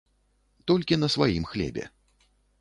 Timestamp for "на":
1.01-1.07